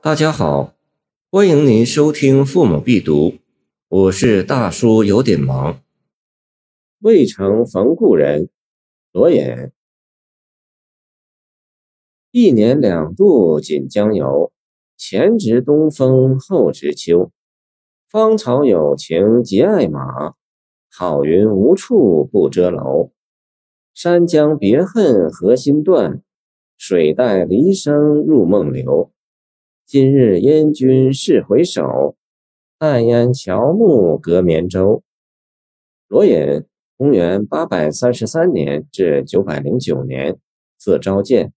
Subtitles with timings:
[0.00, 0.74] 大家好，
[1.28, 3.30] 欢迎您收听《父母必读》，
[3.88, 5.80] 我是大叔，有点忙。
[7.00, 8.48] 渭城逢故人，
[9.10, 9.72] 罗隐。
[12.30, 14.52] 一年两度锦江游，
[14.96, 17.32] 前值东风后值秋。
[18.08, 20.36] 芳草有情结爱马，
[20.88, 23.10] 好云无处不遮楼。
[23.92, 26.22] 山江别恨何心断，
[26.76, 29.10] 水带离声入梦流。
[29.88, 32.14] 今日燕军试回首，
[32.76, 35.02] 暗烟乔木隔绵州。
[36.08, 36.66] 罗隐，
[36.98, 40.36] 公元八百三十三年至九百零九年，
[40.76, 41.54] 字昭建。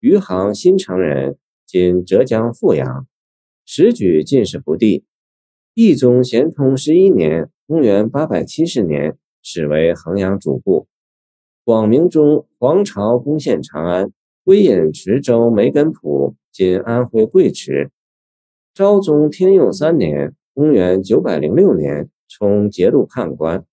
[0.00, 3.06] 余杭新城人，今浙江富阳，
[3.64, 5.04] 时举进士不第。
[5.74, 10.88] 懿宗咸通十一年（公元870年），始为衡阳主簿。
[11.62, 14.10] 广明中，黄巢攻陷长安，
[14.48, 17.90] 归隐池州梅根浦（今安徽贵池）。
[18.72, 23.66] 昭宗天佑三年（公元906年），充节度判官。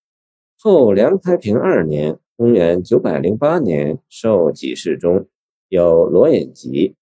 [0.59, 5.29] 后梁开平二年（公元908年），授给事中。
[5.69, 6.95] 有罗隐集。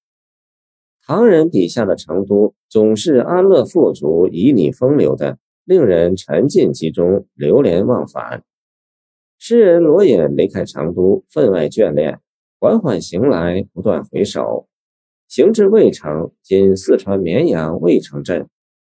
[1.04, 8.44] 唐人笔下的成都总是安乐富足、旖旎风流的，令人沉浸其中，流连忘返。
[9.40, 12.20] 诗人罗隐离开成都，分外眷恋，
[12.64, 14.70] 缓缓行来，不断回首。
[15.28, 18.48] 行至渭城（今四川绵阳渭城镇），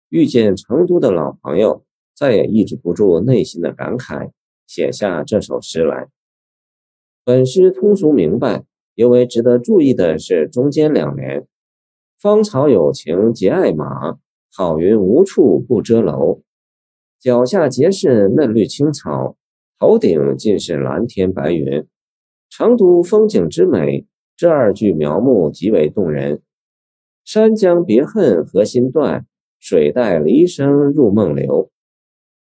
[0.10, 4.32] 遇见成都的老朋友，再也抑制不住内心的感慨，
[4.66, 6.08] 写下这首诗来。
[7.24, 8.64] 本诗通俗明白。
[8.96, 11.46] 尤为值得注意的是中间两联
[12.20, 14.18] ：“芳草有情结爱马，
[14.52, 16.42] 好云无处不遮楼。”
[17.22, 19.38] 脚下皆是嫩绿青草，
[19.78, 21.88] 头顶尽是蓝天白云。
[22.50, 24.06] 成都风景之美，
[24.36, 26.42] 这二句描摹极为动人。
[27.24, 29.26] 山江别恨何心断，
[29.60, 31.70] 水带离声入梦流。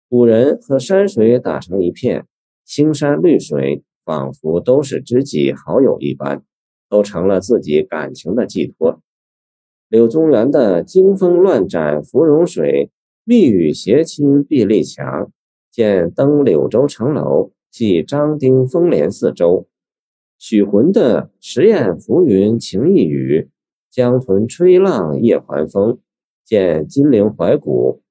[0.10, 2.26] 古人和山水打成一片，
[2.64, 3.84] 青山绿水。
[4.06, 6.44] 仿佛都是知己好友一般，
[6.88, 9.02] 都成了自己感情的寄托。
[9.90, 12.92] 柳宗元的“惊风乱斩芙蓉水，
[13.24, 15.32] 密语斜侵壁立墙。
[15.72, 19.66] 见登柳州城楼，寄张丁风帘四周。”
[20.48, 23.50] 许浑的“石雁浮云情意语，
[23.90, 25.98] 江豚吹浪夜还风。”
[26.46, 28.04] 见金陵怀古。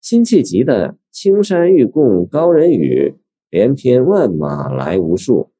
[0.00, 3.16] 辛弃疾的“青山欲共高人语。”
[3.50, 5.50] 连篇万马来无数，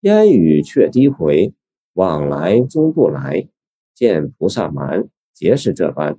[0.00, 1.54] 烟雨却低回，
[1.94, 3.48] 往来终不来。
[3.94, 6.18] 见菩萨蛮，皆是这般。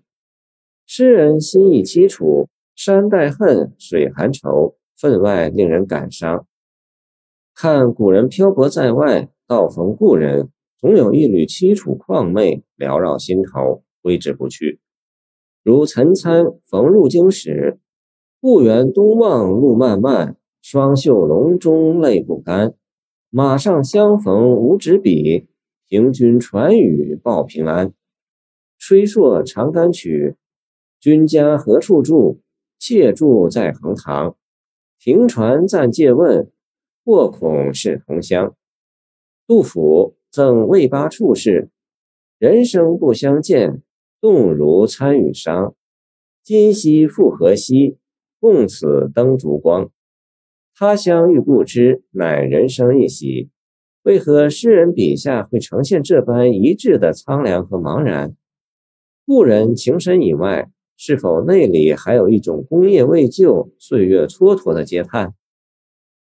[0.87, 6.47] 诗人心意凄楚，山带恨，水含愁，分外令人感伤。
[7.53, 14.79] 看古人漂泊在外，道逢故人，总有一缕凄楚旷媚缭绕心头，挥之不去。
[15.63, 17.79] 如岑参逢入京时，
[18.41, 20.37] 故园东望路漫漫。
[20.63, 22.73] 双袖龙钟泪不干，
[23.29, 25.47] 马上相逢无纸笔，
[25.87, 27.93] 凭君传语报平安。
[28.79, 30.37] 吹朔长干曲，
[30.99, 32.41] 君家何处住？
[32.79, 34.35] 妾住在横塘。
[34.99, 36.51] 停船暂借问，
[37.03, 38.55] 或恐是同乡。
[39.47, 41.69] 杜甫赠魏八处士：
[42.39, 43.83] 人生不相见，
[44.19, 45.75] 动如参与商。
[46.43, 47.99] 今夕复何夕？
[48.39, 49.91] 共此灯烛光。
[50.73, 53.51] 他乡遇故知，乃人生一喜。
[54.01, 58.35] 为何诗人笔下会呈现这般一致的苍凉和茫然？
[59.27, 65.35] 故人情深以外，是否内里还有一种功业未就、岁月蹉跎的嗟叹？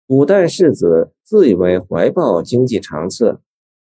[0.09, 3.41] 古代士子自以为怀抱经济长策，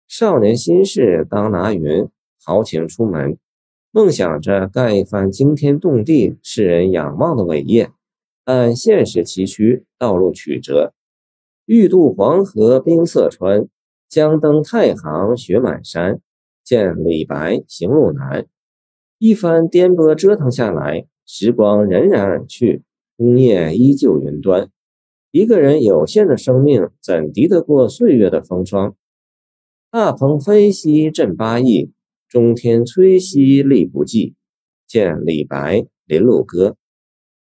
[0.09, 2.09] 少年心事当拿云，
[2.43, 3.37] 豪情出门，
[3.91, 7.91] 梦想着干一番惊天动地、世人仰望的伟业。
[8.47, 10.95] 但现实崎岖，道路曲折，
[11.67, 13.69] 欲渡黄河冰塞川，
[14.09, 16.21] 将登太行雪满山。
[16.65, 18.47] 见李白行路难。
[19.19, 22.83] 一番颠簸折腾下来，时光荏苒而去，
[23.19, 24.71] 功业依旧云端。
[25.37, 28.97] 一个人有限的生命，怎敌得过岁月的风霜？
[29.91, 31.93] 大鹏飞兮振八翼，
[32.27, 34.35] 中天摧兮力不济。
[34.87, 36.71] 见李白《林鹿歌》。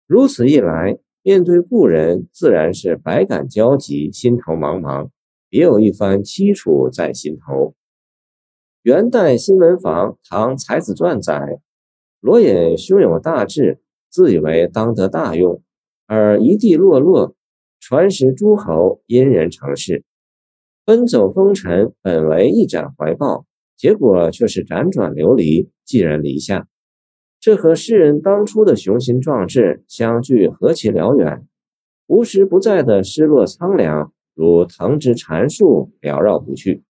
[0.07, 5.09] 如此一来，面对故人，自然是百感交集，心头茫茫，
[5.49, 7.75] 别有一番凄楚在心头。
[8.83, 11.59] 元代新闻坊《唐才子传》载，
[12.21, 15.61] 罗隐胸有大志，自以为当得大用，
[16.07, 17.35] 而一地落落，
[17.81, 20.03] 传使诸侯，因人成事，
[20.85, 26.67] 奔走风尘，本为一展怀抱，结果却是辗转流离，寄人篱下。
[27.39, 31.47] 这和诗人当初的雄心壮志相距何其辽远！
[32.05, 36.83] 无时不在的失落苍凉，如藤枝缠树，缭绕不去。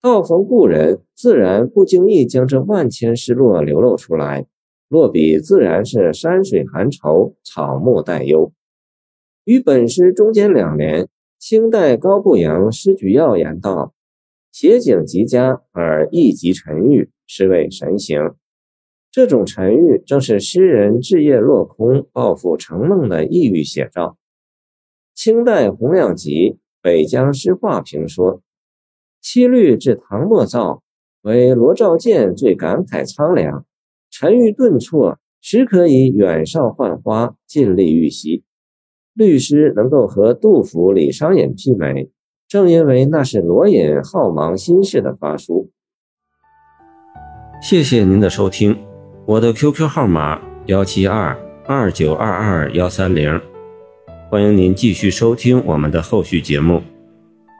[0.00, 4.46] 道逢故人，自然不经意将这万千失落流露出来。
[4.88, 8.52] 落笔自然是山水寒愁，草木带忧。
[9.44, 11.06] 与本诗中间两联，
[11.38, 13.92] 清代高步阳诗举要言道
[14.50, 18.34] ：“写景极佳，而意极沉郁，是谓神行。”
[19.12, 24.16] 这种沉郁，正是诗人志业落空、抱负成梦的抑郁写照。
[25.14, 26.32] 清代洪亮吉
[26.80, 28.40] 《北江诗话》评说
[29.20, 30.82] ：“七律至唐末造，
[31.20, 33.66] 为罗兆健最感慨苍凉，
[34.10, 38.42] 沉郁顿挫，时可以远少浣花，尽力预习。
[39.14, 42.10] 律师能够和杜甫、李商隐媲美，
[42.46, 45.70] 正因为那是罗隐好忙心事的发书。”
[47.62, 48.76] 谢谢您的收听。
[49.26, 51.34] 我的 QQ 号码幺七二
[51.66, 53.40] 二九二二幺三零，
[54.30, 56.82] 欢迎您继续收听我们的后续节目。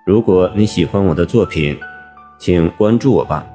[0.07, 1.79] 如果你喜欢我的作品，
[2.39, 3.47] 请关注我吧。